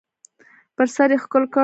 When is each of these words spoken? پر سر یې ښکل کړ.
پر 0.75 0.85
سر 0.95 1.09
یې 1.13 1.17
ښکل 1.23 1.43
کړ. 1.53 1.59